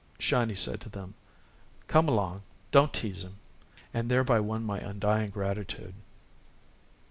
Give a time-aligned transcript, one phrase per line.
[0.17, 1.13] "Shiny" said to them:
[1.85, 3.35] "Come along, don't tease him,"
[3.93, 5.93] and thereby won my undying gratitude.